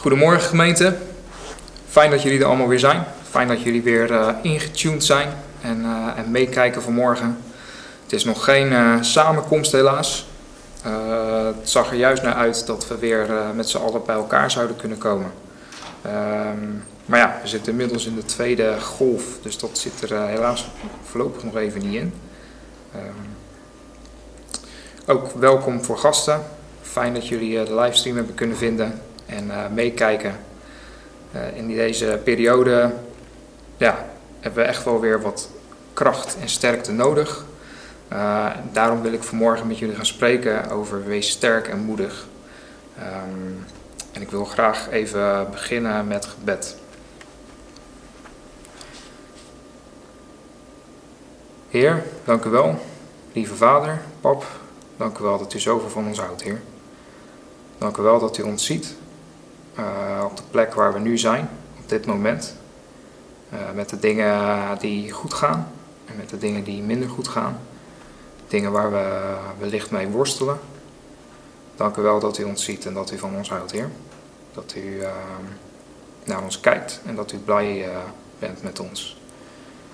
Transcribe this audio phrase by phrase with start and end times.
[0.00, 0.96] Goedemorgen gemeente.
[1.88, 3.04] Fijn dat jullie er allemaal weer zijn.
[3.30, 5.28] Fijn dat jullie weer uh, ingetuned zijn
[5.60, 7.38] en, uh, en meekijken vanmorgen.
[8.02, 10.26] Het is nog geen uh, samenkomst helaas.
[11.56, 14.76] het zag er juist naar uit dat we weer met z'n allen bij elkaar zouden
[14.76, 15.32] kunnen komen.
[16.06, 20.70] Um, maar ja, we zitten inmiddels in de tweede golf, dus dat zit er helaas
[21.04, 22.14] voorlopig nog even niet in.
[22.96, 23.36] Um,
[25.06, 26.42] ook welkom voor gasten.
[26.82, 29.00] Fijn dat jullie de livestream hebben kunnen vinden
[29.30, 30.34] en uh, meekijken.
[31.34, 32.92] Uh, in deze periode
[33.76, 34.04] ja,
[34.40, 35.50] hebben we echt wel weer wat
[35.92, 37.44] kracht en sterkte nodig.
[38.12, 42.26] Uh, daarom wil ik vanmorgen met jullie gaan spreken over wees sterk en moedig.
[42.98, 43.64] Um,
[44.12, 46.76] en ik wil graag even beginnen met gebed.
[51.68, 52.78] Heer, dank u wel.
[53.32, 54.46] Lieve Vader, Pap,
[54.96, 56.60] dank u wel dat u zoveel van ons houdt, Heer.
[57.78, 58.94] Dank u wel dat u ons ziet
[60.24, 61.48] op de plek waar we nu zijn,
[61.82, 62.54] op dit moment.
[63.52, 65.72] Uh, met de dingen die goed gaan
[66.06, 67.60] en met de dingen die minder goed gaan.
[68.48, 70.58] Dingen waar we wellicht mee worstelen.
[71.76, 73.90] Dank u wel dat u ons ziet en dat u van ons houdt, Heer.
[74.52, 75.08] Dat u uh,
[76.24, 77.88] naar ons kijkt en dat u blij
[78.38, 79.18] bent met ons.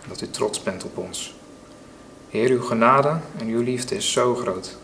[0.08, 1.34] Dat u trots bent op ons.
[2.28, 4.76] Heer, uw genade en uw liefde is zo groot.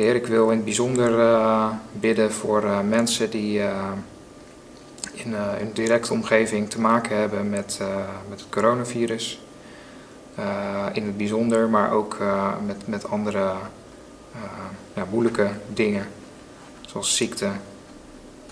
[0.00, 3.88] Heer, ik wil in het bijzonder uh, bidden voor uh, mensen die uh,
[5.12, 7.80] in een directe omgeving te maken hebben met,
[8.28, 9.40] met het coronavirus.
[10.92, 12.18] in het bijzonder, maar ook
[12.66, 13.52] met, met andere
[14.94, 16.06] ja, moeilijke dingen,
[16.80, 17.48] zoals ziekte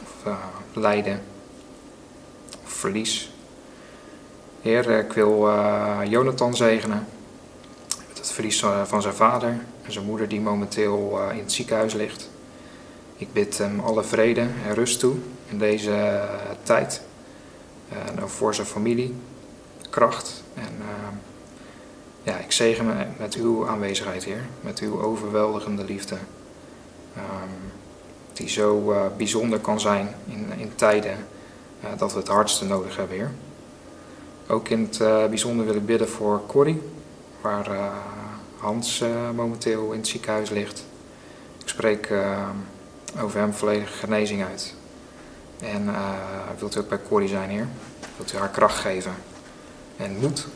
[0.02, 0.34] of
[0.72, 1.20] lijden
[2.64, 3.32] of verlies.
[4.62, 5.48] Heer, ik wil
[6.08, 7.06] Jonathan zegenen
[8.08, 9.60] met het verlies van zijn vader
[9.92, 12.30] zijn moeder die momenteel uh, in het ziekenhuis ligt.
[13.16, 15.14] Ik bid hem alle vrede en rust toe
[15.48, 16.22] in deze uh,
[16.62, 17.02] tijd.
[18.22, 19.14] Ook voor zijn familie,
[19.90, 20.42] kracht.
[20.54, 20.72] En
[22.22, 24.46] ja, ik zegen me met uw aanwezigheid, Heer.
[24.60, 26.14] Met uw overweldigende liefde.
[27.16, 27.72] Um,
[28.32, 31.16] die zo bijzonder kan zijn in, in tijden
[31.96, 33.30] dat we het hardste nodig hebben, Heer.
[34.46, 36.82] Ook in het bijzonder wil ik bidden voor Corrie,
[37.40, 37.68] waar
[38.58, 40.84] Hans uh, momenteel in het ziekenhuis ligt.
[41.60, 42.48] Ik spreek uh,
[43.20, 44.74] over hem volledige genezing uit.
[45.60, 46.12] En uh,
[46.58, 47.68] wilt u ook bij Corrie zijn, Heer?
[48.16, 49.14] Wilt u haar kracht geven
[49.96, 50.46] en moed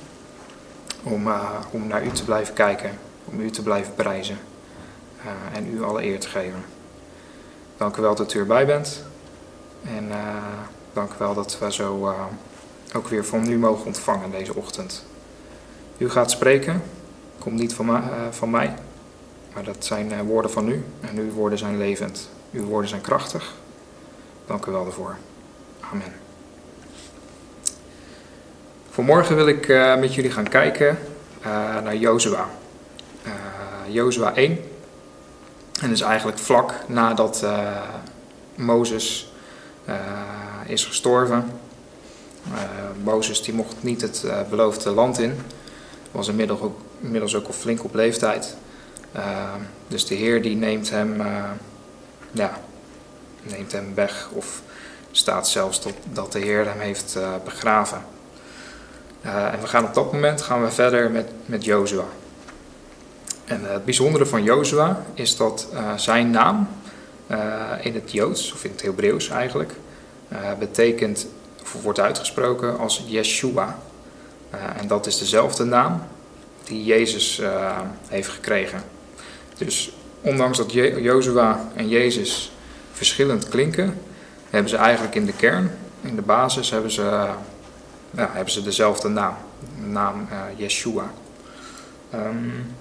[1.03, 1.33] om,
[1.71, 4.39] om naar u te blijven kijken, om u te blijven prijzen
[5.53, 6.65] en u alle eer te geven.
[7.77, 9.05] Dank u wel dat u erbij bent.
[9.83, 10.11] En
[10.93, 12.15] dank u wel dat we zo
[12.95, 15.05] ook weer van u mogen ontvangen deze ochtend.
[15.99, 16.83] U gaat spreken
[17.43, 18.75] komt niet van, uh, van mij,
[19.55, 20.85] maar dat zijn uh, woorden van u.
[21.01, 22.29] En uw woorden zijn levend.
[22.53, 23.55] Uw woorden zijn krachtig.
[24.47, 25.17] Dank u wel daarvoor.
[25.93, 26.13] Amen.
[28.91, 30.99] Vanmorgen wil ik uh, met jullie gaan kijken
[31.83, 32.49] naar Jozua.
[33.89, 34.51] Jozua 1.
[34.51, 34.61] En
[35.81, 37.47] dat is eigenlijk vlak nadat
[38.55, 39.33] Mozes
[40.67, 41.51] is gestorven.
[43.03, 45.39] Mozes die mocht niet het beloofde land in.
[46.12, 48.56] Was inmiddels ook inmiddels ook al flink op leeftijd.
[49.17, 49.55] Uh,
[49.89, 51.50] dus de Heer die neemt hem, uh,
[52.31, 52.59] ja,
[53.43, 54.62] neemt hem weg of
[55.11, 58.03] staat zelfs tot, dat de Heer hem heeft uh, begraven.
[59.23, 62.05] en we gaan op dat moment gaan we verder met, met Jozua.
[63.44, 66.69] En het bijzondere van Jozua is dat zijn naam
[67.81, 69.73] in het Joods, of in het Hebreeuws eigenlijk,
[70.59, 71.27] betekent,
[71.83, 73.79] wordt uitgesproken als Yeshua.
[74.77, 76.03] En dat is dezelfde naam
[76.65, 78.83] die Jezus uh, heeft gekregen.
[79.57, 82.53] Dus ondanks dat Je Jozua en Jezus
[82.93, 84.01] verschillend klinken,
[84.51, 85.71] hebben ze eigenlijk in de kern,
[86.01, 87.29] in de basis, hebben ze,
[88.15, 89.35] hebben ze dezelfde naam.
[89.87, 91.12] Naam uh, Yeshua.
[92.15, 92.77] Um,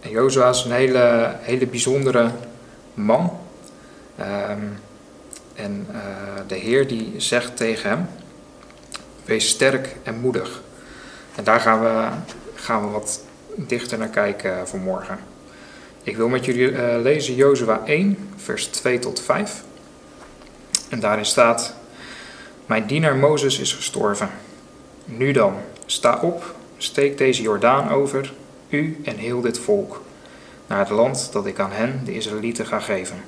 [0.00, 2.30] Jozua is een hele, hele bijzondere
[2.94, 3.38] man.
[4.20, 4.78] Um,
[5.54, 5.86] en
[6.46, 8.08] de Heer die zegt tegen hem,
[9.24, 10.62] wees sterk en moedig.
[11.34, 12.08] En daar gaan we
[12.54, 13.20] gaan we wat
[13.56, 15.18] dichter naar kijken vanmorgen.
[16.02, 19.62] Ik wil met jullie uh, lezen Jozua 1, vers 2 tot 5.
[20.88, 21.74] En daarin staat:
[22.66, 24.30] Mijn dienaar Mozes is gestorven.
[25.04, 25.54] Nu dan,
[25.86, 28.32] sta op, steek deze Jordaan over,
[28.68, 30.02] u en heel dit volk,
[30.66, 33.22] naar het land dat ik aan hen, de Israëlieten, ga geven.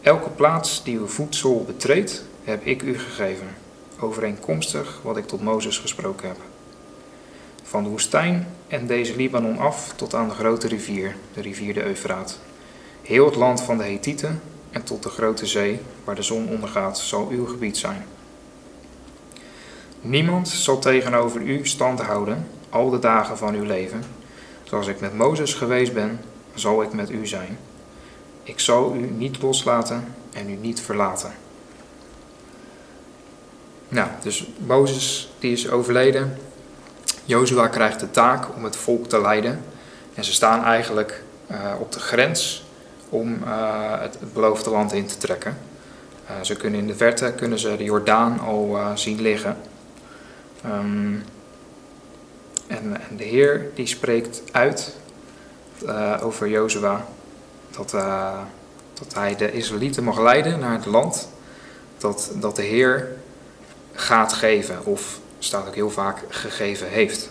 [0.00, 3.46] Elke plaats die uw voedsel betreedt, heb ik u gegeven,
[4.00, 6.38] overeenkomstig wat ik tot Mozes gesproken heb.
[7.68, 11.84] Van de woestijn en deze Libanon af tot aan de grote rivier, de rivier de
[11.84, 12.38] Eufraat.
[13.02, 16.98] Heel het land van de Hethieten, en tot de grote zee waar de zon ondergaat
[16.98, 18.04] zal uw gebied zijn.
[20.00, 24.02] Niemand zal tegenover u stand houden al de dagen van uw leven.
[24.62, 26.20] Zoals ik met Mozes geweest ben,
[26.54, 27.58] zal ik met u zijn.
[28.42, 31.32] Ik zal u niet loslaten en u niet verlaten.
[33.88, 36.38] Nou, dus Mozes die is overleden.
[37.28, 39.64] Jozua krijgt de taak om het volk te leiden.
[40.14, 42.64] En ze staan eigenlijk uh, op de grens
[43.08, 45.58] om uh, het, beloofde land in te trekken.
[46.24, 49.56] Uh, ze kunnen in de verte kunnen ze de Jordaan al zien liggen.
[50.66, 51.24] Um,
[52.66, 54.96] en, en, de Heer die spreekt uit
[56.22, 57.06] over Jozua
[57.76, 57.90] dat,
[58.94, 61.28] dat hij de Israëlieten mag leiden naar het land
[61.98, 63.08] dat, dat de Heer
[63.92, 67.28] gaat geven, of staat ook heel vaak gegeven heeft.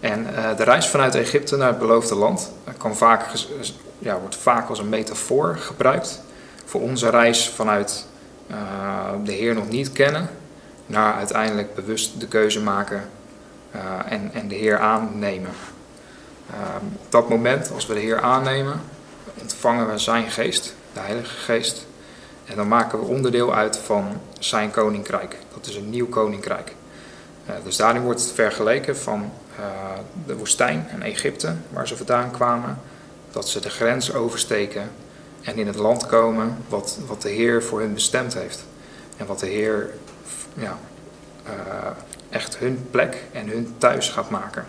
[0.00, 3.26] En uh, de reis vanuit Egypte naar het beloofde land kan vaak,
[3.98, 6.22] ja, wordt vaak als een metafoor gebruikt
[6.64, 8.06] voor onze reis vanuit
[8.50, 8.56] uh,
[9.24, 10.28] de Heer nog niet kennen
[10.86, 13.08] naar uiteindelijk bewust de keuze maken
[14.08, 15.50] en, en de Heer aannemen.
[16.94, 18.80] op dat moment, als we de Heer aannemen,
[19.40, 21.85] ontvangen we Zijn geest, de Heilige Geest.
[22.46, 25.36] En dan maken we onderdeel uit van Zijn koninkrijk.
[25.54, 26.74] Dat is een nieuw koninkrijk.
[27.64, 29.64] dus daarin wordt het vergeleken van uh,
[30.26, 32.78] de woestijn en Egypte, waar ze vandaan kwamen,
[33.30, 34.90] dat ze de grens oversteken
[35.42, 38.64] en in het land komen wat, wat de Heer voor hun bestemd heeft.
[39.16, 39.90] En wat de Heer
[40.54, 40.78] ja,
[41.46, 41.52] uh,
[42.30, 44.64] echt hun plek en hun thuis gaat maken.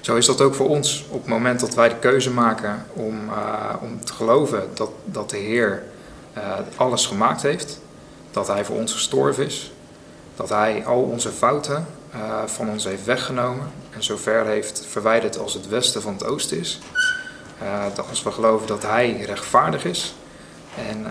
[0.00, 3.18] Zo is dat ook voor ons op het moment dat wij de keuze maken om,
[3.80, 5.82] om te geloven dat, dat de Heer
[6.76, 7.80] alles gemaakt heeft,
[8.30, 9.72] dat Hij voor ons gestorven is,
[10.36, 15.38] dat Hij al onze fouten uh, van ons heeft weggenomen en zo ver heeft verwijderd
[15.38, 16.80] als het westen van het oosten is.
[17.62, 20.14] Uh, dat als we geloven dat Hij rechtvaardig is
[20.88, 21.06] en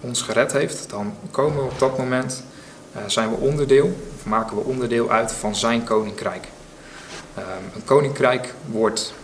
[0.00, 2.42] ons gered heeft, dan komen we op dat moment,
[3.06, 6.48] zijn we onderdeel, of maken we onderdeel uit van Zijn koninkrijk.
[7.74, 9.14] een koninkrijk wordt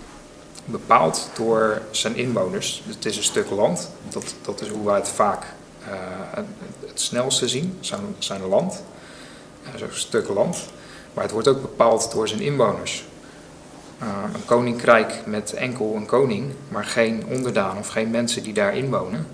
[0.70, 2.82] bepaald door zijn inwoners.
[2.86, 5.44] Het is een stuk land, dat, dat is hoe wij het vaak
[6.34, 6.46] het,
[6.86, 8.82] het snelste zien, zijn, zijn land.
[9.76, 10.66] Zo'n stuk land.
[11.14, 13.04] Maar het wordt ook bepaald door zijn inwoners.
[14.02, 18.90] Uh, een koninkrijk met enkel een koning, maar geen onderdaan of geen mensen die daarin
[18.90, 19.26] wonen,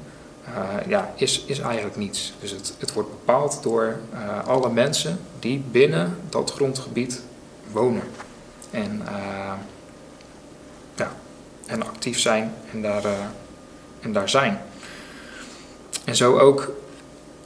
[0.49, 2.33] uh, ja, is, is eigenlijk niets.
[2.41, 3.97] Dus het, het wordt bepaald door
[4.47, 7.23] alle mensen die binnen dat grondgebied
[7.73, 8.03] wonen.
[8.71, 9.03] En,
[11.75, 13.05] en actief zijn en daar,
[14.01, 14.61] en daar zijn.
[16.05, 16.71] En zo ook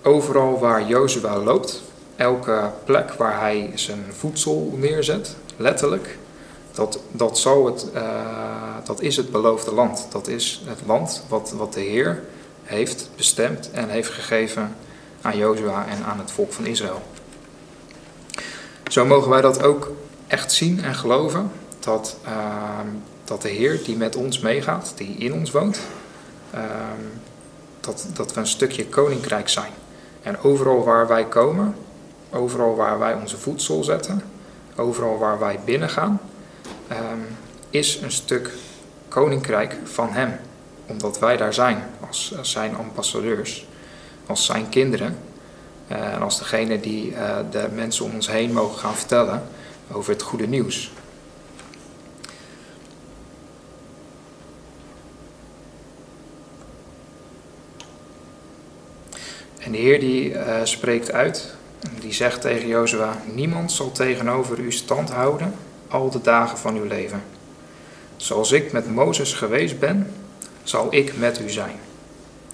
[0.03, 1.83] overal waar Jozua loopt,
[2.17, 6.19] elke plek waar hij zijn voedsel neerzet, letterlijk,
[6.73, 8.03] dat, dat, het, uh,
[8.85, 10.07] dat is het beloofde land.
[10.11, 12.23] Dat is het land wat, wat de Heer
[12.63, 14.77] heeft bestemd en heeft gegeven
[15.23, 17.03] aan Jozua en aan het volk van Israël.
[18.89, 19.91] Zo mogen wij dat ook
[20.27, 22.31] echt zien en geloven, dat, uh,
[23.29, 25.81] dat de Heer die met ons meegaat, die in ons woont,
[26.55, 26.61] uh,
[27.81, 29.73] dat, dat we een stukje koninkrijk zijn.
[30.23, 31.75] En overal waar wij komen,
[32.31, 34.23] overal waar wij onze voedsel zetten,
[34.77, 36.21] overal waar wij binnengaan,
[36.91, 37.27] um,
[37.71, 38.53] is een stuk
[39.09, 40.37] koninkrijk van Hem.
[40.87, 43.67] Omdat wij daar zijn als, zijn ambassadeurs,
[44.27, 45.19] als zijn kinderen.
[45.93, 49.43] Uh, en als degene die uh, de mensen om ons heen mogen gaan vertellen
[49.93, 50.93] over het goede nieuws.
[59.69, 61.55] En de Heer die uh, spreekt uit
[62.01, 65.55] die zegt tegen Jozua: Niemand zal tegenover u stand houden
[65.89, 67.23] al de dagen van uw leven.
[68.17, 70.15] Zoals ik met Mozes geweest ben,
[70.63, 71.77] zal ik met u zijn.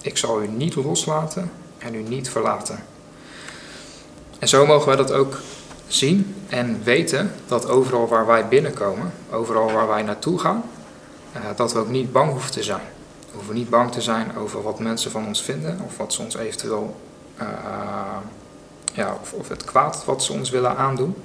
[0.01, 2.83] Ik zal u niet loslaten en u niet verlaten.
[4.39, 5.39] En zo mogen wij dat ook
[5.87, 10.63] zien en weten dat overal waar wij binnenkomen, overal waar wij naartoe gaan,
[11.31, 12.93] eh, dat we ook niet bang hoeven te zijn.
[13.35, 16.21] We hoeven niet bang te zijn over wat mensen van ons vinden of wat ze
[16.21, 16.95] ons eventueel
[17.41, 17.47] uh,
[18.93, 21.15] ja, of, of het kwaad wat ze ons willen aandoen.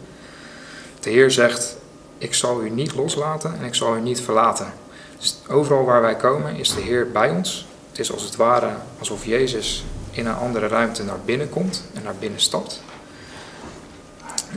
[1.00, 1.76] De Heer zegt,
[2.18, 4.72] ik zal u niet loslaten en ik zal u niet verlaten.
[5.18, 7.66] Dus overal waar wij komen is de Heer bij ons.
[7.90, 12.02] Het is als het ware alsof Jezus in een andere ruimte naar binnen komt en
[12.02, 12.82] naar binnen stapt.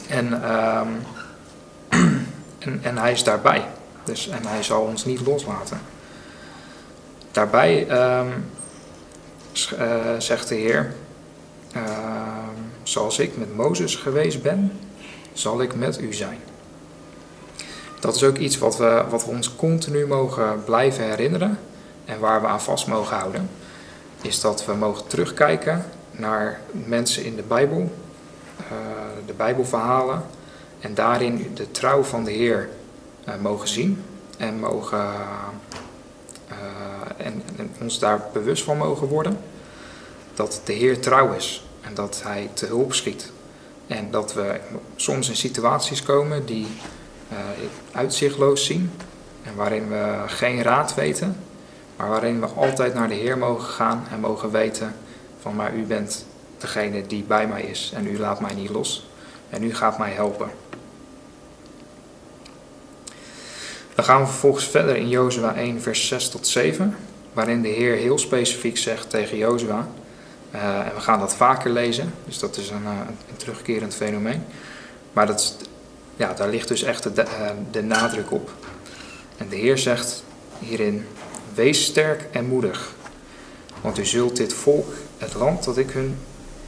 [0.08, 0.82] En, uh,
[2.60, 3.68] en, en, hij is daarbij.
[4.04, 5.93] Dus, en hij zal ons niet loslaten.
[7.34, 8.26] Daarbij uh,
[10.18, 10.94] zegt de Heer,
[11.76, 11.82] uh,
[12.84, 14.72] Zoals ik met Mozes geweest ben,
[15.34, 16.38] zal ik met u zijn.
[18.00, 21.60] Dat is ook iets wat we, wat we ons continu mogen blijven herinneren.
[22.06, 23.50] en waar we aan vast mogen houden,
[24.22, 28.68] is dat we mogen terugkijken naar mensen in de Bijbel, uh,
[29.26, 30.24] de Bijbelverhalen,
[30.80, 32.70] en daarin de trouw van de Heer
[33.28, 34.04] uh, mogen zien
[34.38, 35.06] en, mogen,
[37.18, 39.38] en, en, ons daar bewust van mogen worden
[40.34, 43.32] dat de Heer trouw is en dat Hij te hulp schiet.
[43.88, 44.60] En dat we
[44.96, 46.68] soms in situaties komen die
[47.92, 48.92] uitzichtloos zien
[49.44, 51.38] en waarin we geen raad weten,
[51.96, 54.96] maar waarin we altijd naar de Heer mogen gaan en mogen weten
[55.40, 56.26] van maar u bent
[56.58, 59.10] degene die bij mij is en u laat mij niet los
[59.50, 60.63] en u gaat mij helpen.
[63.96, 66.96] Dan gaan we vervolgens verder in Jozua 1 vers 6 tot 7,
[67.34, 69.88] waarin de Heer heel specifiek zegt tegen Jozua,
[70.56, 74.44] uh, en we gaan dat vaker lezen, dus dat is een, uh, een terugkerend fenomeen,
[75.14, 75.58] maar dat
[76.16, 78.52] ja, daar ligt dus echt de, uh, de nadruk op.
[79.38, 80.24] En de Heer zegt
[80.60, 81.06] hierin,
[81.54, 82.94] wees sterk en moedig,
[83.82, 86.18] want u zult dit volk, het land dat ik hun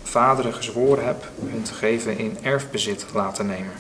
[0.04, 3.74] vaderen gezworen heb, hun te geven in erfbezit laten nemen.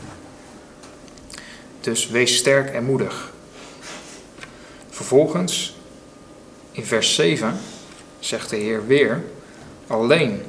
[1.81, 3.33] Dus wees sterk en moedig.
[4.95, 5.75] Vervolgens,
[6.71, 7.59] in vers 7,
[8.19, 9.23] zegt de Heer weer,
[9.87, 10.43] alleen,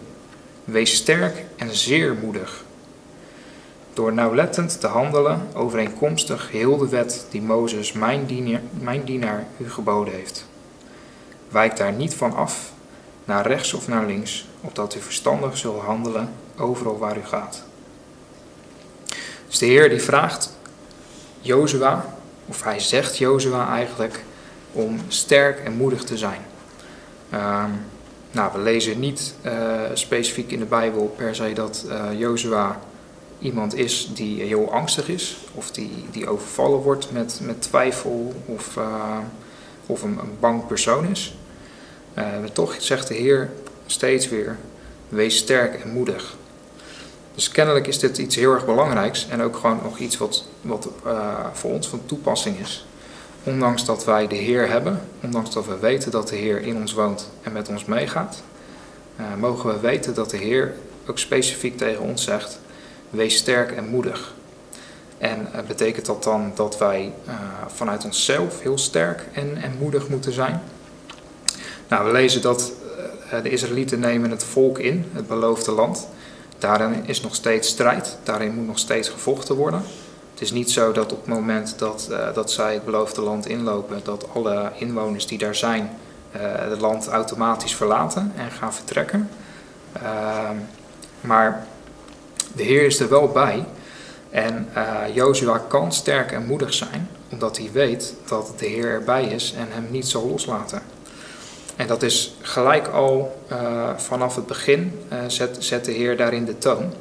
[0.65, 2.65] wees sterk en zeer moedig.
[3.93, 9.71] Door nauwlettend te handelen overeenkomstig heel de wet die Mozes, mijn dienaar, mijn dienaar, u
[9.71, 10.47] geboden heeft.
[11.49, 12.73] Wijk daar niet van af,
[13.25, 17.63] naar rechts of naar links, opdat u verstandig zult handelen overal waar u gaat.
[19.47, 20.57] Dus de Heer die vraagt
[21.41, 22.15] Jozua,
[22.47, 24.25] of hij zegt Jozua eigenlijk,
[24.77, 26.41] om sterk en moedig te zijn.
[27.33, 27.65] Uh,
[28.31, 32.81] nou, we lezen niet uh, specifiek in de Bijbel per se dat uh, Jozua
[33.39, 38.77] iemand is die heel angstig is, of die, die overvallen wordt met, met twijfel, of,
[38.77, 39.19] uh,
[39.87, 41.37] of een, een, bang persoon is.
[42.15, 43.51] maar toch zegt de Heer
[43.87, 44.59] steeds weer:
[45.09, 46.37] wees sterk en moedig.
[47.35, 50.89] Dus kennelijk is dit iets heel erg belangrijks en ook gewoon nog iets wat, wat
[51.53, 52.87] voor ons van toepassing is.
[53.47, 56.93] Ondanks dat wij de Heer hebben, ondanks dat we weten dat de Heer in ons
[56.93, 58.43] woont en met ons meegaat,
[59.21, 60.75] uh, mogen we weten dat de Heer
[61.09, 62.59] ook specifiek tegen ons zegt:
[63.11, 64.35] wees sterk en moedig.
[65.19, 67.35] En uh, betekent dat dan dat wij uh,
[67.67, 70.63] vanuit onszelf heel sterk en, en moedig moeten zijn?
[71.89, 72.73] Nou, we lezen dat
[73.43, 76.09] de Israëlieten nemen het volk in, het beloofde land.
[76.59, 79.83] Daarin is nog steeds strijd, daarin moet nog steeds gevochten worden.
[80.37, 83.47] Het is niet zo dat op het moment dat, uh, dat zij het beloofde land
[83.47, 85.91] inlopen, dat alle inwoners die daar zijn
[86.37, 89.31] uh, het land automatisch verlaten en gaan vertrekken.
[90.03, 90.51] Uh,
[91.21, 91.67] maar
[92.55, 93.65] de Heer is er wel bij.
[94.31, 94.69] En
[95.13, 99.67] Jozua kan sterk en moedig zijn, omdat hij weet dat de Heer erbij is en
[99.71, 100.83] hem niet zal loslaten.
[101.77, 103.43] En dat is gelijk al
[103.97, 106.93] vanaf het begin, zet, zet de Heer daarin de toon.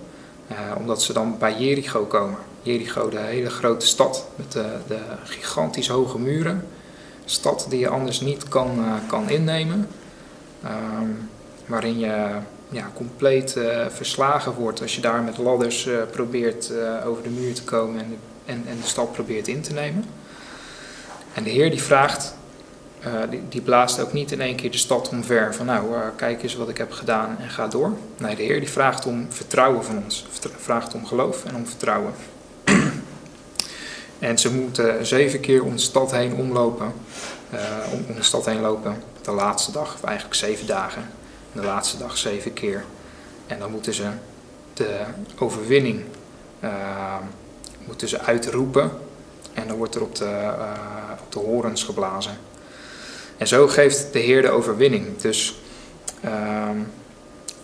[0.77, 2.37] omdat ze dan bij Jericho komen.
[2.65, 6.67] Jericho, de hele grote stad met de, de gigantisch hoge muren.
[7.25, 9.87] Stad die je anders niet kan, uh, kan innemen.
[10.65, 11.29] Um,
[11.65, 12.35] waarin je
[12.69, 16.71] ja, compleet uh, verslagen wordt als je daar met ladders uh, probeert
[17.05, 20.05] over de muur te komen en, en, en, de stad probeert in te nemen.
[21.33, 22.35] En de Heer die vraagt,
[23.29, 26.55] die, die, blaast ook niet in één keer de stad omver van nou kijk eens
[26.55, 27.93] wat ik heb gedaan en ga door.
[28.17, 30.25] Nee, de Heer die vraagt om vertrouwen van ons,
[30.57, 32.13] vraagt om geloof en om vertrouwen.
[34.25, 36.93] En ze moeten zeven keer om de stad heen omlopen,
[37.53, 37.59] uh,
[37.91, 39.03] om, om, de stad heen lopen.
[39.21, 41.09] De laatste dag, of eigenlijk zeven dagen.
[41.51, 42.83] De laatste dag zeven keer.
[43.47, 44.07] En dan moeten ze
[44.73, 44.99] de
[45.37, 46.03] overwinning
[46.63, 46.69] uh,
[47.85, 48.91] moeten ze uitroepen.
[49.53, 50.71] En dan wordt er op de, uh,
[51.23, 52.37] op de horens geblazen.
[53.37, 55.17] En zo geeft de Heer de overwinning.
[55.17, 55.61] Dus,
[56.21, 56.77] ehm,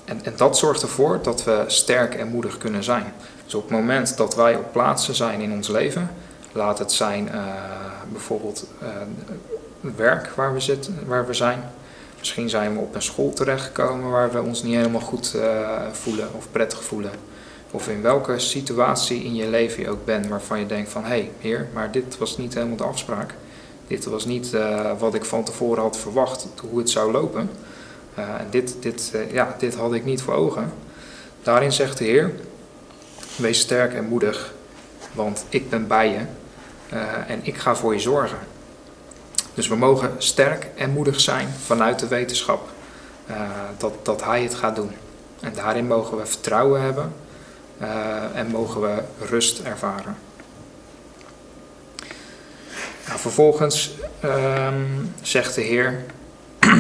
[0.06, 3.14] en, en dat zorgt ervoor dat we sterk en moedig kunnen zijn.
[3.44, 6.10] Dus op het moment dat wij op plaatsen zijn in ons leven,
[6.54, 7.44] laat het zijn uh,
[8.12, 8.90] bijvoorbeeld uh,
[9.96, 11.64] werk waar we, zitten, waar we zijn.
[12.20, 16.28] Misschien zijn we op een school terechtgekomen waar we ons niet helemaal goed uh, voelen
[16.34, 17.12] of prettig voelen.
[17.72, 21.30] Of in welke situatie in je leven je ook bent waarvan je denkt van hé
[21.40, 23.34] heer, maar dit was niet helemaal de afspraak.
[23.88, 24.56] Dit was niet
[25.00, 27.50] wat ik van tevoren had verwacht hoe het zou lopen.
[28.16, 30.74] en dit, dit, ja, dit had ik niet voor ogen.
[31.44, 32.34] Daarin zegt de Heer,
[33.36, 34.54] wees sterk en moedig,
[35.14, 36.41] want ik ben bij je uh,
[37.28, 38.38] en ik ga voor je zorgen.
[39.54, 42.70] Dus we mogen sterk en moedig zijn vanuit de wetenschap
[43.30, 43.36] uh,
[43.78, 44.92] dat, dat Hij het gaat doen.
[45.40, 47.14] En daarin mogen we vertrouwen hebben
[47.82, 47.88] uh,
[48.36, 50.18] en mogen we rust ervaren.
[53.08, 53.92] Nou, vervolgens
[54.24, 56.06] um, zegt de Heer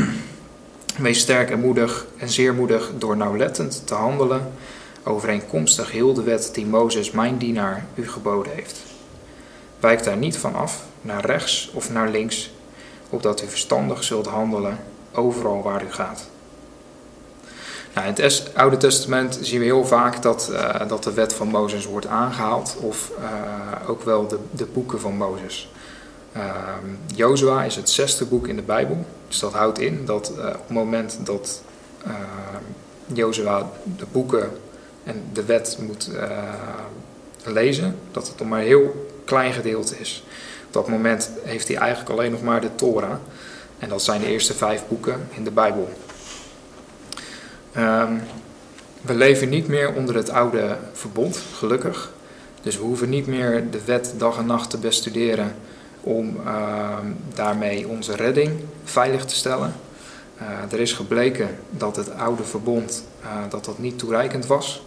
[0.97, 4.51] Wees sterk en moedig en zeer moedig door nauwlettend te handelen
[5.03, 8.90] overeenkomstig heel de wet die Mozes, mijn dienaar, u geboden heeft.
[9.81, 12.51] Wijk daar niet van af, naar rechts of naar links,
[13.09, 14.79] opdat u verstandig zult handelen
[15.11, 16.29] overal waar u gaat.
[17.93, 21.47] Nou, in het Oude Testament zien we heel vaak dat, uh, dat de wet van
[21.47, 25.71] Mozes wordt aangehaald, of uh, ook wel de, de boeken van Mozes.
[26.35, 26.43] Uh,
[27.15, 30.53] Jozua is het zesde boek in de Bijbel, dus dat houdt in dat uh, op
[30.53, 31.61] het moment dat
[33.13, 34.49] Jozua de boeken
[35.03, 36.09] en de wet moet
[37.43, 40.23] lezen, dat het nog maar heel klein gedeelte is.
[40.67, 43.15] Op dat moment heeft hij eigenlijk alleen nog maar de Torah,
[43.79, 45.89] en dat zijn de eerste vijf boeken in de Bijbel.
[47.77, 48.21] Um,
[49.01, 52.11] we leven niet meer onder het oude verbond, gelukkig.
[52.61, 55.55] Dus we hoeven niet meer de wet dag en nacht te bestuderen
[56.01, 56.97] om uh,
[57.33, 58.51] daarmee onze redding
[58.83, 59.73] veilig te stellen.
[60.41, 64.83] Uh, er is gebleken dat het oude verbond uh, dat dat niet toereikend was.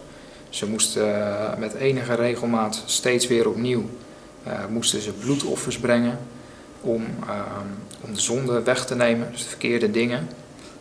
[0.49, 3.83] Ze moesten eh, met enige regelmaat steeds weer opnieuw
[4.69, 6.19] moesten ze bloedoffers brengen
[6.81, 7.67] om, ehm,
[8.01, 10.29] om de zonde weg te nemen, dus de verkeerde dingen.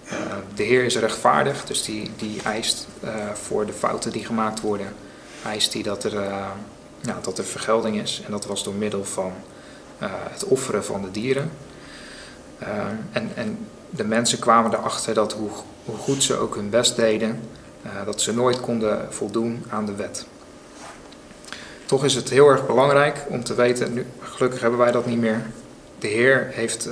[0.04, 0.12] Uh,
[0.54, 4.86] de Heer is rechtvaardig, dus die, die eist uh, voor de fouten die gemaakt worden,
[5.44, 6.22] eist hij dat er,
[7.00, 8.22] ja, dat er vergelding is.
[8.24, 9.32] En dat was door middel van
[10.30, 11.50] het offeren van de dieren.
[13.12, 13.58] en, en
[13.90, 15.50] de mensen kwamen erachter dat hoe,
[15.84, 17.40] hoe goed ze ook hun best deden,
[18.04, 20.26] dat ze nooit konden voldoen aan de wet.
[21.86, 25.18] Toch is het heel erg belangrijk om te weten, nu, gelukkig hebben wij dat niet
[25.18, 25.42] meer,
[25.98, 26.88] de Heer heeft,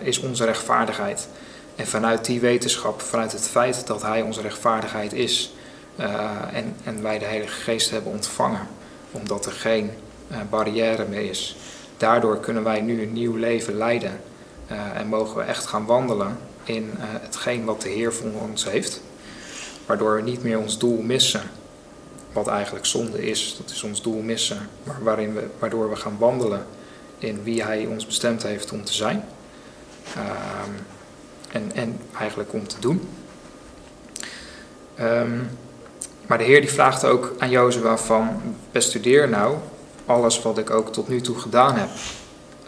[0.00, 1.28] is onze rechtvaardigheid.
[1.76, 5.54] En vanuit die wetenschap, vanuit het feit dat Hij onze rechtvaardigheid is
[6.00, 6.06] uh,
[6.52, 8.68] en, en wij de Heilige Geest hebben ontvangen,
[9.10, 9.90] omdat er geen
[10.30, 11.56] uh, barrière meer is,
[11.96, 14.20] daardoor kunnen wij nu een nieuw leven leiden
[14.94, 19.00] en mogen we echt gaan wandelen in hetgeen wat de Heer voor ons heeft,
[19.86, 21.42] waardoor we niet meer ons doel missen,
[22.38, 26.16] wat eigenlijk zonde is, dat is ons doel missen, maar waarin we, waardoor we gaan
[26.18, 26.66] wandelen
[27.18, 29.24] in wie Hij ons bestemd heeft om te zijn.
[30.14, 30.70] Ehm,
[31.52, 33.08] en, en eigenlijk om te doen.
[35.00, 35.50] Um,
[36.26, 39.56] maar de Heer die vraagt ook aan Jozua van, bestudeer nou
[40.06, 41.88] alles wat ik ook tot nu toe gedaan heb.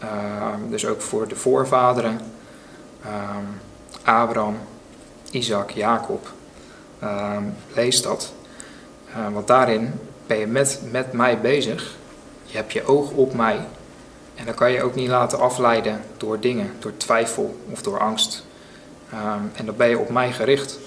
[0.03, 2.19] Uh, dus ook voor de voorvaderen,
[4.03, 4.57] Abraham,
[5.31, 6.27] Isaac, Jacob.
[7.73, 8.33] Lees dat.
[9.17, 9.93] Uh, want daarin
[10.27, 11.95] ben je met, met mij bezig.
[12.45, 13.59] Je hebt je oog op mij.
[14.35, 18.45] En dan kan je ook niet laten afleiden door dingen, door twijfel of door angst.
[19.13, 20.79] Um, en dan ben je op mij gericht.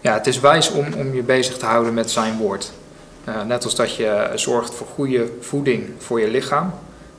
[0.00, 2.72] Ja, het is wijs om, om je bezig te houden met zijn woord.
[3.28, 6.74] Uh, net als dat je zorgt voor goede voeding voor je lichaam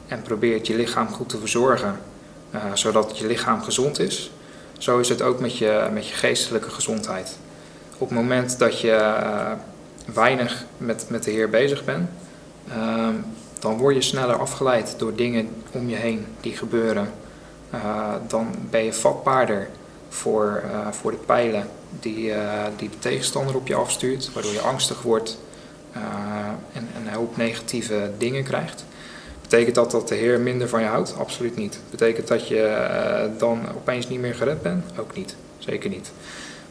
[0.08, 2.00] en probeert je lichaam goed te verzorgen,
[2.56, 4.32] uh, zodat je lichaam gezond is.
[4.82, 7.38] Zo is het ook met je, met je geestelijke gezondheid.
[7.98, 9.52] Op het moment dat je uh,
[10.13, 12.10] weinig met, met de Heer bezig bent,
[12.70, 13.13] ehm,
[13.60, 17.12] dan word je sneller afgeleid door dingen om je heen die gebeuren.
[17.74, 19.70] Uh, dan ben je vatbaarder
[20.10, 21.67] voor, uh, voor de pijlen
[22.00, 22.34] die,
[22.76, 25.39] die de tegenstander op je afstuurt, waardoor je angstig wordt
[26.74, 28.86] en, en een hoop negatieve dingen krijgt.
[29.52, 31.16] Betekent dat dat de Heer minder van je houdt?
[31.18, 31.80] Absoluut niet.
[31.90, 34.86] Betekent dat je dan opeens niet meer gered bent?
[35.00, 35.36] Ook niet.
[35.58, 36.12] Zeker niet.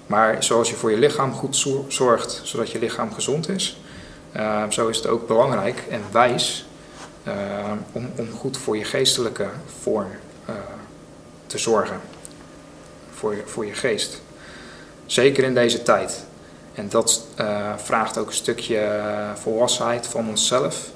[0.06, 3.80] Maar zoals je voor je lichaam goed zorgt, zodat je lichaam gezond is,
[4.68, 6.66] zo is het ook belangrijk en wijs
[7.26, 7.34] uh,
[7.92, 9.48] om, goed voor je geestelijke
[9.80, 10.08] vorm
[11.46, 12.00] te zorgen.
[13.10, 14.22] Voor je, voor je geest.
[15.06, 16.24] Zeker in deze tijd.
[16.74, 17.26] En dat
[17.76, 19.00] vraagt ook een stukje
[19.34, 20.90] volwassenheid van onszelf.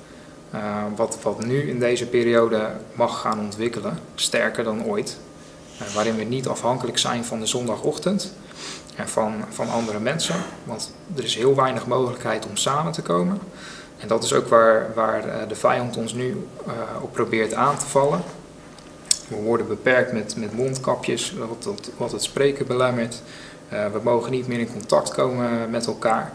[0.96, 5.18] Wat, wat nu in deze periode mag gaan ontwikkelen, sterker dan ooit.
[5.94, 8.32] waarin we niet afhankelijk zijn van de zondagochtend
[8.96, 10.34] en van, van andere mensen.
[10.64, 13.38] Want er is heel weinig mogelijkheid om samen te komen.
[13.98, 17.78] En dat is ook waar, waar eh, de vijand ons nu uh, op probeert aan
[17.78, 18.22] te vallen.
[19.28, 23.22] We worden beperkt met, met mondkapjes, wat, wat, het spreken belemmert.
[23.72, 26.32] Uh, we mogen niet meer in contact komen met elkaar.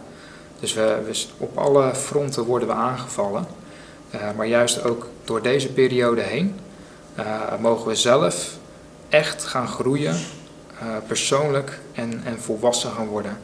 [0.60, 3.48] Dus we op alle fronten worden we aangevallen.
[4.16, 6.56] Uh, maar juist ook door deze periode heen
[7.60, 8.58] mogen we zelf
[9.10, 10.16] echt gaan groeien,
[11.08, 13.38] persoonlijk en, en volwassen gaan worden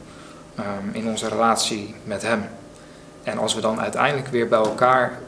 [0.60, 2.44] um, in onze relatie met Hem.
[3.24, 5.20] En als we dan uiteindelijk weer bij elkaar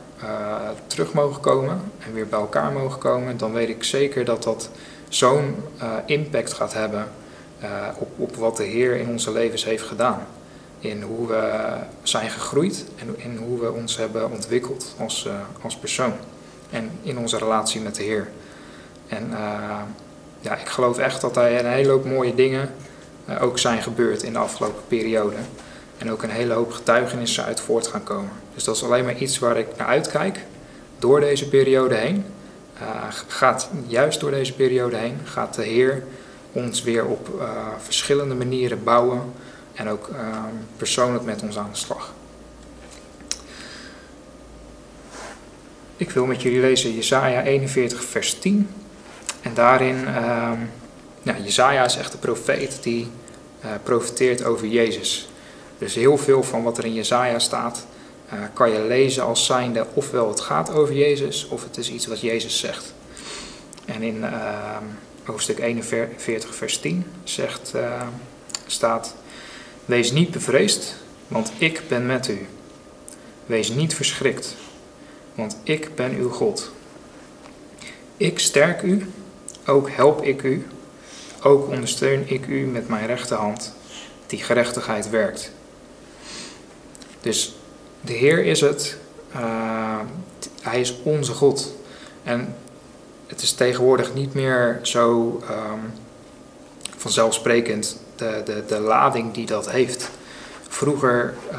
[0.88, 4.70] terug mogen komen en weer bij elkaar mogen komen, dan weet ik zeker dat dat
[5.10, 5.56] zo'n
[6.06, 7.08] impact gaat hebben
[7.98, 10.28] op, op wat de Heer in onze levens heeft gedaan.
[10.88, 11.74] In hoe we
[12.04, 15.28] zijn gegroeid en in hoe we ons hebben ontwikkeld als,
[15.62, 16.14] als persoon.
[16.70, 18.28] En in onze relatie met de Heer.
[19.08, 19.82] En uh,
[20.40, 22.74] ja, ik geloof echt dat er een hele hoop mooie dingen
[23.30, 25.36] uh, ook zijn gebeurd in de afgelopen periode.
[25.98, 28.32] En ook een hele hoop getuigenissen uit voort gaan komen.
[28.54, 30.40] Dus dat is alleen maar iets waar ik naar uitkijk
[31.00, 32.26] door deze periode heen.
[33.28, 36.04] Gaat juist door deze periode heen, gaat de Heer
[36.52, 37.30] ons weer op
[37.78, 39.22] verschillende manieren bouwen
[39.78, 40.44] en ook uh,
[40.78, 42.14] persoonlijk met ons aan de slag.
[45.98, 48.70] Ik wil met jullie lezen Jesaja 41 vers 10.
[49.42, 50.04] En daarin,
[51.24, 53.08] nou, Jesaja is echt de profeet die
[53.66, 55.30] uh, profeteert over Jezus.
[55.78, 57.86] Dus heel veel van wat er in Jesaja staat,
[58.34, 62.08] uh, kan je lezen als zijnde ofwel het gaat over Jezus, of het is iets
[62.08, 62.94] wat Jezus zegt.
[63.86, 64.78] En in uh,
[65.24, 67.74] hoofdstuk 41 vers 10 zegt,
[68.66, 69.16] staat,
[69.88, 70.96] Wees niet bevreesd,
[71.28, 72.48] want ik ben met u.
[73.46, 74.56] Wees niet verschrikt,
[75.36, 76.72] want ik ben uw God.
[78.18, 79.12] Ik sterk u,
[79.66, 80.68] ook help ik u,
[81.42, 83.74] ook ondersteun ik u met mijn rechterhand,
[84.26, 85.52] die gerechtigheid werkt.
[87.22, 87.56] Dus
[88.02, 88.98] de Heer is het,
[89.36, 90.00] uh,
[90.62, 91.76] Hij is onze God.
[92.24, 92.56] En
[93.28, 95.94] het is tegenwoordig niet meer zo um,
[96.98, 100.10] vanzelfsprekend de, de, de lading die dat heeft.
[100.68, 101.58] Vroeger uh,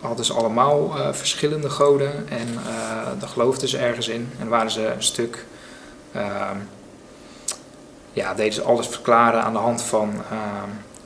[0.00, 4.70] hadden ze allemaal uh, verschillende goden en uh, daar geloofden ze ergens in en waren
[4.70, 5.44] ze een stuk.
[6.16, 6.50] Uh,
[8.12, 10.12] ja, deden ze alles verklaren aan de hand van,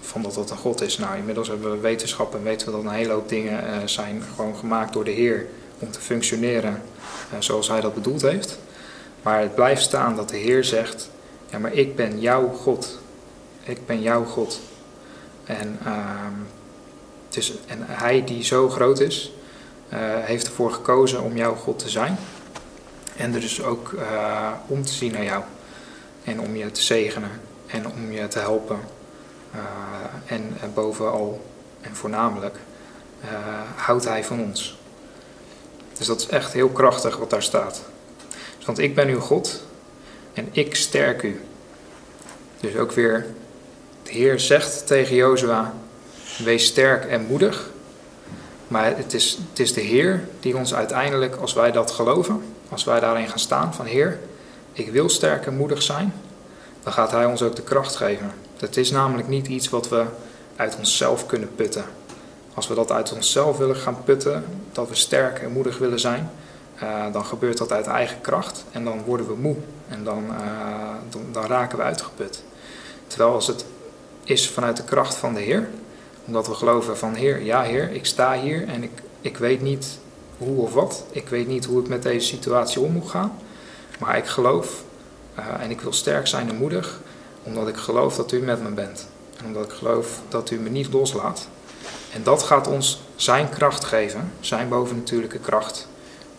[0.01, 0.99] van dat dat een God is.
[0.99, 4.57] Nou, inmiddels hebben we wetenschap en weten we dat een hele hoop dingen zijn gewoon
[4.57, 5.47] gemaakt door de Heer
[5.79, 6.83] om te functioneren
[7.39, 8.59] zoals Hij dat bedoeld heeft.
[9.23, 11.11] Maar het blijft staan dat de Heer zegt:
[11.51, 12.99] Ja, maar ik ben jouw God.
[13.63, 14.61] Ik ben jouw God.
[15.45, 16.27] En, uh,
[17.29, 19.33] dus, en hij die zo groot is,
[19.93, 22.19] uh, heeft ervoor gekozen om jouw God te zijn.
[23.17, 25.43] En er dus ook uh, om te zien naar jou.
[26.25, 27.31] En om je te zegenen.
[27.67, 28.79] En om je te helpen.
[30.27, 31.45] En, en bovenal
[31.81, 32.57] en voornamelijk
[33.77, 34.79] houdt hij van ons.
[35.99, 37.83] Dus dat is echt heel krachtig wat daar staat.
[38.57, 39.63] Dus, want ik ben uw God
[40.33, 41.41] en ik sterk u.
[42.61, 43.27] Dus ook weer
[44.05, 45.75] de Heer zegt tegen Jozua:
[46.45, 47.73] Wees sterk en moedig.
[48.69, 52.85] Maar het is, het is de Heer die ons uiteindelijk, als wij dat geloven, als
[52.85, 54.19] wij daarin gaan staan, van Heer,
[54.73, 56.15] ik wil sterk en moedig zijn,
[56.83, 58.33] dan gaat Hij ons ook de kracht geven.
[58.57, 60.05] Het is namelijk niet iets wat we
[60.57, 61.85] uit onszelf kunnen putten.
[62.55, 66.31] Als we dat uit onszelf willen gaan putten, dat we sterk en moedig willen zijn,
[66.83, 69.57] uh, dan gebeurt dat uit eigen kracht en dan worden we moe
[69.89, 70.37] en dan, uh,
[71.11, 72.43] dan, dan raken we uitgeput.
[73.07, 73.65] Terwijl als het
[74.25, 75.69] is vanuit de kracht van de Heer.
[76.27, 79.99] Omdat we geloven van Heer, ja Heer, ik sta hier en ik, ik weet niet
[80.39, 81.05] hoe of wat.
[81.11, 83.39] Ik weet niet hoe ik met deze situatie om moet gaan.
[83.99, 84.85] Maar ik geloof
[85.39, 87.01] uh, en ik wil sterk zijn en moedig.
[87.43, 89.07] Omdat ik geloof dat u met me bent.
[89.39, 91.49] En omdat ik geloof dat u me niet loslaat.
[92.13, 95.89] En dat gaat ons zijn kracht geven, zijn bovennatuurlijke kracht.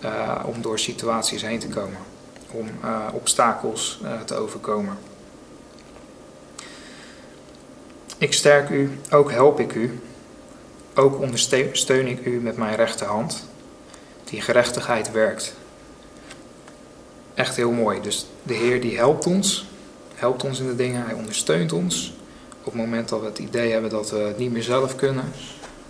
[0.03, 1.97] Uh, om door situaties heen te komen.
[2.51, 4.97] Om uh, obstakels te overkomen.
[8.17, 9.99] Ik sterk u, ook help ik u,
[10.95, 13.47] ook ondersteun ik u met mijn rechterhand,
[14.23, 15.53] die gerechtigheid werkt.
[17.33, 18.01] Echt heel mooi.
[18.01, 19.67] Dus de Heer die helpt ons,
[20.15, 22.13] helpt ons in de dingen, Hij ondersteunt ons.
[22.59, 25.31] Op het moment dat we het idee hebben dat we het niet meer zelf kunnen,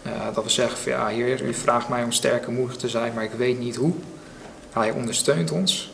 [0.08, 3.14] uh, dat we zeggen van ja Heer, u vraagt mij om sterk moedig te zijn,
[3.14, 3.94] maar ik weet niet hoe.
[4.72, 5.94] Hij ondersteunt ons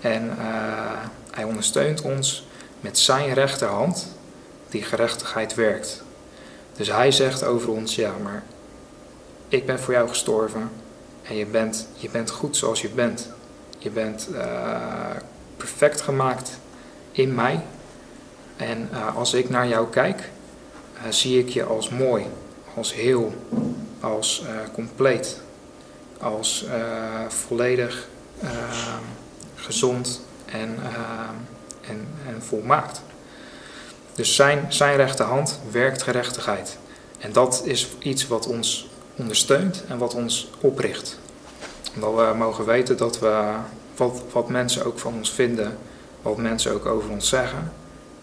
[0.00, 2.46] en uh, Hij ondersteunt ons
[2.80, 4.15] met zijn rechterhand
[4.76, 6.02] die gerechtigheid werkt.
[6.76, 8.42] Dus hij zegt over ons, ja, maar
[9.48, 10.70] ik ben voor jou gestorven
[11.22, 13.28] en je bent, je bent goed zoals je bent.
[13.78, 15.10] Je bent uh,
[15.56, 16.50] perfect gemaakt
[17.12, 17.60] in mij.
[18.56, 20.30] En uh, als ik naar jou kijk,
[20.96, 22.26] uh, zie ik je als mooi,
[22.74, 23.34] als heel,
[24.00, 25.40] als compleet,
[26.20, 26.66] als
[27.28, 28.08] volledig
[29.54, 30.78] gezond en,
[31.88, 33.00] en, en volmaakt.
[34.16, 36.78] Dus zijn, zijn rechterhand werkt gerechtigheid.
[37.18, 41.18] En dat is iets wat ons ondersteunt en wat ons opricht.
[41.94, 43.52] Omdat we mogen weten dat we,
[43.96, 45.78] wat, wat mensen ook van ons vinden,
[46.22, 47.72] wat mensen ook over ons zeggen,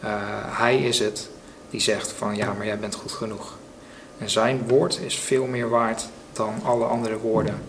[0.04, 0.10] uh,
[0.58, 1.30] hij is het
[1.70, 3.58] die zegt van ja, maar jij bent goed genoeg.
[4.18, 7.62] En zijn woord is veel meer waard dan alle andere woorden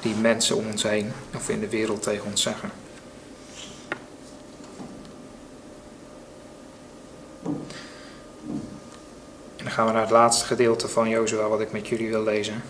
[0.00, 2.70] die mensen om ons heen of in de wereld tegen ons zeggen.
[9.78, 12.62] Gaan we naar het laatste gedeelte van Jozua wat ik met jullie wil lezen.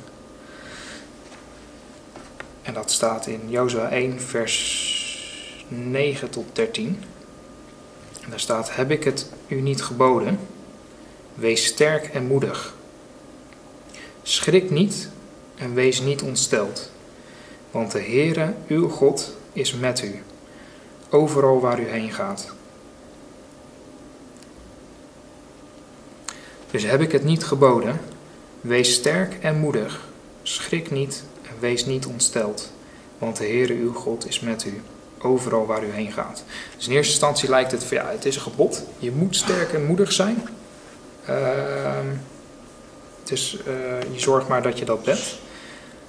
[2.62, 7.02] En dat staat in Jozua 1 vers 9 tot 13.
[8.24, 10.38] En daar staat: Heb ik het u niet geboden?
[11.34, 12.74] Wees sterk en moedig.
[14.22, 15.08] Schrik niet
[15.56, 16.90] en wees niet ontsteld,
[17.70, 20.22] want de Heere, uw God, is met u,
[21.10, 22.56] overal waar u heen gaat.
[26.70, 28.00] Dus heb ik het niet geboden?
[28.61, 30.07] Wees sterk en moedig.
[30.42, 32.72] Schrik niet en wees niet ontsteld,
[33.18, 34.83] want de Heere, uw God, is met u,
[35.18, 36.44] overal waar u heen gaat.
[36.76, 38.83] Dus in eerste instantie lijkt het van ja, het is een gebod.
[38.98, 40.48] Je moet sterk en moedig zijn.
[41.28, 41.98] Uh,
[43.24, 45.38] dus uh, je zorgt maar dat je dat bent.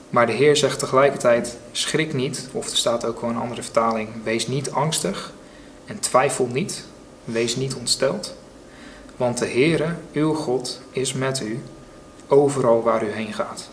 [0.09, 4.09] Maar de Heer zegt tegelijkertijd: schrik niet, of er staat ook wel een andere vertaling:
[4.23, 5.33] wees niet angstig
[5.85, 6.85] en twijfel niet,
[7.23, 8.35] wees niet ontsteld.
[9.19, 11.61] Want de Heere, uw God, is met u
[12.27, 13.69] overal waar u heen gaat.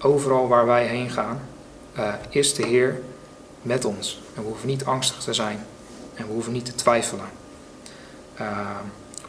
[0.00, 1.40] Overal waar wij heen gaan,
[1.98, 3.00] uh, is de Heer
[3.62, 4.20] met ons.
[4.34, 5.66] En we hoeven niet angstig te zijn
[6.14, 7.24] en we hoeven niet te twijfelen.
[8.40, 8.76] Uh,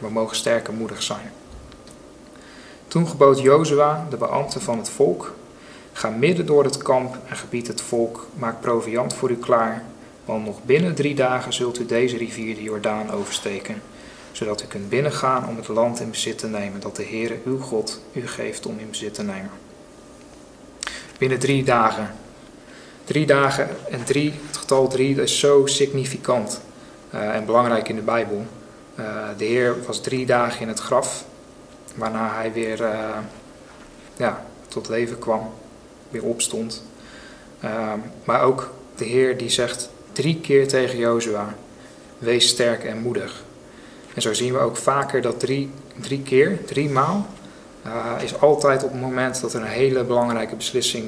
[0.00, 1.32] we mogen sterk en moedig zijn.
[2.88, 5.34] Toen gebood Jozua, de beambte van het volk,
[5.92, 9.84] ga midden door het kamp en gebied het volk, maak proviand voor u klaar,
[10.24, 13.82] want nog binnen drie dagen zult u deze rivier de Jordaan oversteken,
[14.32, 17.60] zodat u kunt binnengaan om het land in bezit te nemen dat de Heere uw
[17.60, 19.50] God u geeft om in bezit te nemen.
[21.18, 22.10] Binnen drie dagen.
[23.04, 26.60] Drie dagen en drie, het getal drie, dat is zo significant
[27.14, 28.46] uh, en belangrijk in de Bijbel.
[28.98, 31.24] Uh, de Heer was drie dagen in het graf
[31.94, 33.18] Waarna hij weer uh,
[34.16, 35.52] ja, tot leven kwam,
[36.10, 36.82] weer opstond.
[38.24, 41.54] Maar ook de Heer die zegt drie keer tegen Jozua,
[42.18, 43.42] wees sterk en moedig.
[44.14, 45.70] En zo zien we ook vaker dat drie,
[46.00, 47.26] drie keer, drie maal,
[47.86, 51.04] uh, is altijd op het moment dat er een hele belangrijke beslissing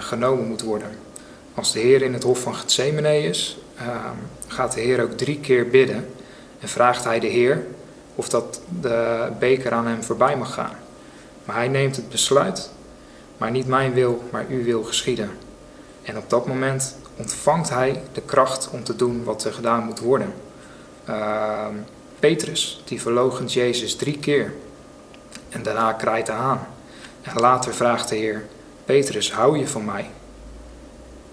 [0.00, 0.88] genomen moet worden.
[1.54, 5.40] Als de Heer in het hof van Gethsemane is, ehm, gaat de Heer ook drie
[5.40, 6.08] keer bidden
[6.60, 7.66] en vraagt hij de Heer
[8.14, 10.76] of dat de beker aan hem voorbij mag gaan.
[11.44, 12.70] Maar hij neemt het besluit,
[13.36, 15.30] maar niet mijn wil, maar uw wil geschieden.
[16.02, 20.00] En op dat moment ontvangt hij de kracht om te doen wat er gedaan moet
[20.00, 20.32] worden.
[21.08, 21.66] Uh,
[22.24, 24.54] Petrus, die verloochent Jezus drie keer.
[25.48, 26.66] En daarna krijt hij aan.
[27.22, 28.46] En later vraagt de Heer,
[28.84, 30.10] Petrus, hou je van mij?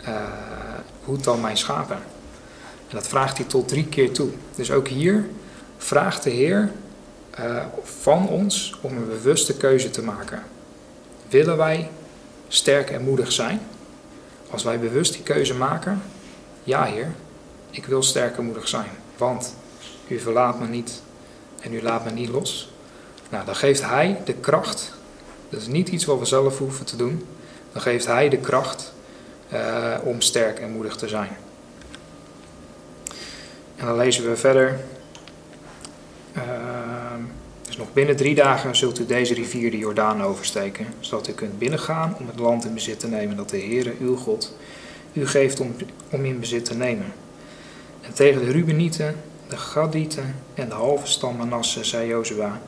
[0.08, 0.24] Uh,
[1.04, 1.96] hoed dan mijn schapen.
[2.88, 4.30] En dat vraagt hij tot drie keer toe.
[4.56, 5.30] Dus ook hier
[5.78, 6.72] vraagt de Heer
[7.40, 10.44] uh, van ons om een bewuste keuze te maken.
[11.30, 11.90] Willen wij
[12.48, 13.62] sterk en moedig zijn?
[14.50, 16.02] Als wij bewust die keuze maken,
[16.64, 17.12] ja Heer,
[17.70, 19.56] ik wil sterk en moedig zijn, want
[20.12, 21.02] u verlaat me niet
[21.62, 22.72] en u laat me niet los.
[23.30, 24.94] Nou, dan geeft Hij de kracht.
[25.50, 27.26] Dat is niet iets wat we zelf hoeven te doen.
[27.72, 28.94] Dan geeft Hij de kracht
[29.54, 31.38] uh, om sterk en moedig te zijn.
[33.76, 34.80] En dan lezen we verder
[36.38, 36.44] uh,
[37.62, 41.60] dus nog binnen drie dagen zult u deze rivier de Jordaan oversteken, zodat u kunt
[41.60, 44.56] binnengaan om het land in bezit te nemen dat de Heere, uw God,
[45.14, 45.76] u geeft om,
[46.10, 47.14] om in bezit te nemen.
[48.02, 49.16] En tegen de Rubenieten,
[49.52, 52.62] de Gadieten en de halve stam Manasse zei Jozua,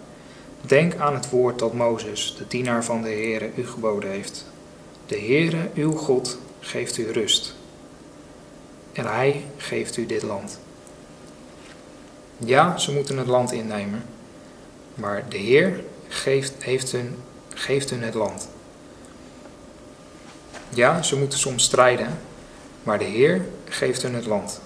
[0.61, 4.45] denk aan het woord dat Mozes, de dienaar van de Heere, u geboden heeft.
[5.05, 7.55] De Heere, uw God, geeft u rust.
[8.93, 10.59] En hij geeft u dit land.
[12.37, 14.03] Ja, ze moeten het land innemen,
[14.95, 17.15] maar de Heer geeft, heeft hun,
[17.53, 18.49] geeft hun het land.
[20.69, 22.19] Ja, ze moeten soms strijden,
[22.83, 24.61] maar de Heer geeft hun het land.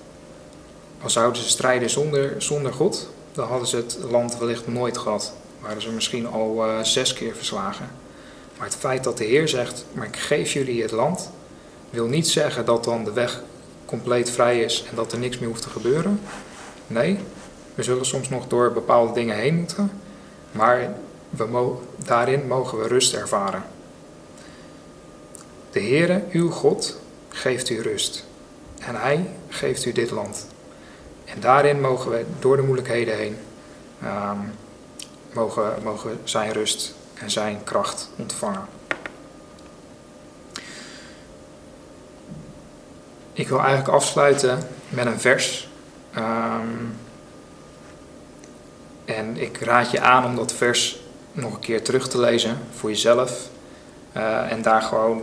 [1.04, 5.34] Al zouden ze strijden zonder, zonder God, dan hadden ze het land wellicht nooit gehad.
[5.60, 7.90] Waren ze misschien al uh, zes keer verslagen.
[8.58, 11.32] Maar het feit dat de Heer zegt, maar ik geef jullie het land,
[11.90, 13.42] wil niet zeggen dat dan de weg
[13.86, 16.20] compleet vrij is en dat er niks meer hoeft te gebeuren.
[16.88, 17.20] Nee,
[17.76, 19.92] we zullen soms nog door bepaalde dingen heen moeten,
[20.52, 20.94] maar
[21.30, 23.64] we daarin mogen we rust ervaren.
[25.72, 28.26] De Heere, uw God, geeft u rust.
[28.80, 30.48] En Hij geeft u dit land.
[31.38, 33.38] En daarin mogen we door de moeilijkheden heen,
[34.04, 34.54] um,
[35.34, 38.66] mogen, mogen zijn rust en zijn kracht ontvangen.
[43.34, 45.70] Ik wil eigenlijk afsluiten met een vers.
[46.18, 46.96] Um,
[49.06, 51.00] en ik raad je aan om dat vers
[51.32, 53.50] nog een keer terug te lezen voor jezelf.
[54.16, 55.22] Uh, en daar gewoon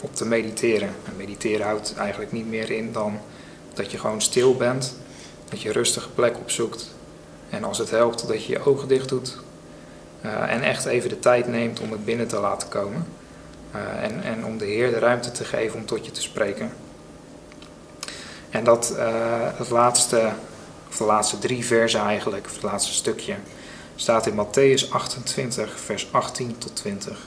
[0.00, 0.88] op te mediteren.
[1.04, 3.20] En mediteren houdt eigenlijk niet meer in dan
[3.74, 5.02] dat je gewoon stil bent.
[5.54, 6.90] Dat je rustige plek opzoekt.
[7.50, 9.38] En als het helpt, dat je je ogen dicht doet.
[10.24, 13.06] Uh, en echt even de tijd neemt om het binnen te laten komen.
[13.74, 16.72] Uh, en, en om de Heer de ruimte te geven om tot je te spreken.
[18.50, 18.94] En dat,
[19.56, 20.30] het laatste
[20.88, 23.34] of de laatste drie versen eigenlijk, of het laatste stukje,
[23.96, 27.18] staat in Matthäus 28, vers 18 tot 20.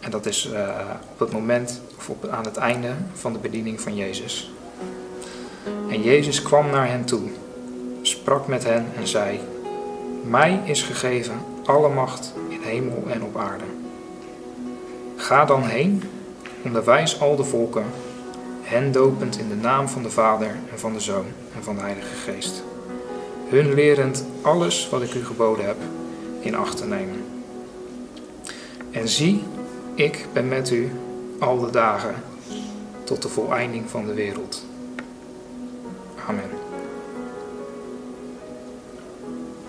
[0.00, 0.46] En dat is
[1.12, 4.50] op het moment, of op, aan het einde van de bediening van Jezus.
[5.88, 7.22] En Jezus kwam naar hen toe,
[8.02, 9.40] sprak met hen en zei:
[10.24, 13.64] Mij is gegeven alle macht in hemel en op aarde.
[15.16, 16.02] Ga dan heen,
[16.64, 17.84] onderwijs al de volken,
[18.62, 21.80] hen dopend in de naam van de Vader en van de Zoon en van de
[21.80, 22.62] Heilige Geest.
[23.48, 25.76] Hun lerend alles wat ik u geboden heb
[26.40, 27.24] in acht te nemen.
[28.90, 29.42] En zie,
[29.94, 30.90] ik ben met u
[31.38, 32.14] al de dagen
[33.04, 34.64] tot de voleinding van de wereld.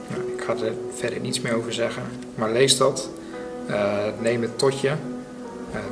[0.08, 2.04] Nou, ik ga er verder niets meer over zeggen,
[2.36, 3.10] maar lees dat.
[3.69, 4.88] Uh, neem het tot je.
[4.89, 4.95] Uh,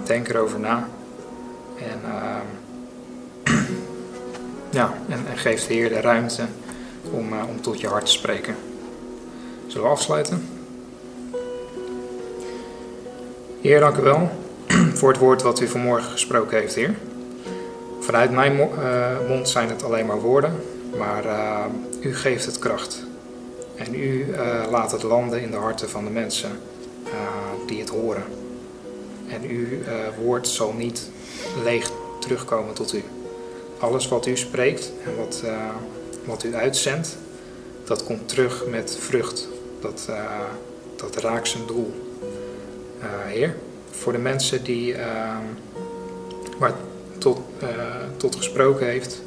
[0.06, 0.88] denk erover na.
[1.78, 3.56] En, uh,
[4.80, 6.44] ja, en, geef de Heer de ruimte
[7.12, 8.56] om, om tot je hart te spreken.
[9.68, 10.48] Zullen we afsluiten?
[13.62, 14.30] Heer, dank u wel
[14.98, 16.96] voor het woord wat u vanmorgen gesproken heeft, Heer.
[18.02, 20.56] Vanuit mijn uh, mond zijn het alleen maar woorden,
[20.98, 21.66] maar uh,
[22.00, 23.04] u geeft het kracht.
[23.76, 26.52] En u uh, laat het landen in de harten van de mensen
[27.68, 28.24] die het horen.
[29.28, 29.68] En uw
[30.24, 31.10] woord zal niet
[31.64, 33.04] leeg terugkomen tot u.
[33.80, 35.44] Alles wat u spreekt en wat,
[36.26, 37.18] wat u uitzendt,
[37.84, 39.48] dat komt terug met vrucht.
[39.80, 40.10] Dat,
[40.96, 41.94] dat raakt zijn doel.
[43.28, 43.56] Heer,
[43.92, 44.96] voor de mensen die,
[46.60, 46.74] waar
[47.22, 47.70] tot, uh,
[48.18, 49.22] tot gesproken heeft.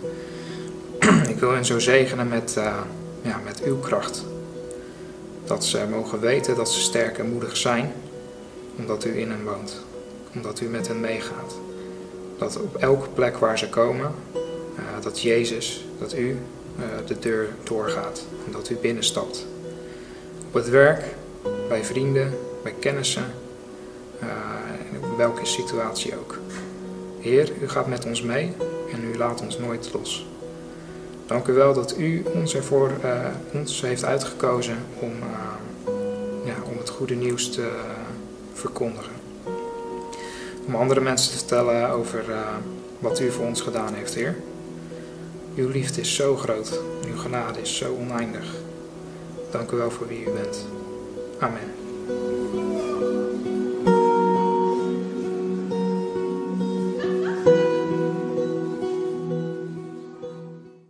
[1.32, 2.76] ik wil hen zo zegenen met, uh,
[3.22, 4.24] ja, met uw kracht.
[5.44, 7.92] Dat ze mogen weten dat ze sterk en moedig zijn,
[8.76, 9.80] omdat u in hen woont.
[10.34, 11.54] Omdat u met hen meegaat.
[12.38, 16.38] Dat op elke plek waar ze komen, uh, dat Jezus, dat u
[17.06, 18.24] de deur doorgaat.
[18.46, 19.46] En dat u binnenstapt.
[20.46, 21.04] Op het werk,
[21.68, 23.24] bij vrienden, bij kennissen,
[24.92, 26.38] in welke situatie ook.
[27.24, 28.52] Heer, u gaat met ons mee
[28.92, 30.26] en u laat ons nooit los.
[31.26, 35.94] Dank u wel dat u ons ervoor uh, ons heeft uitgekozen om, uh,
[36.44, 37.70] ja, om het goede nieuws te
[38.52, 39.12] verkondigen.
[40.66, 42.24] Om andere mensen te vertellen over
[42.98, 44.36] wat u voor ons gedaan heeft, Heer.
[45.56, 48.54] Uw liefde is zo groot, uw genade is zo oneindig.
[49.50, 50.66] Dank u wel voor wie u bent.
[51.38, 51.83] Amen.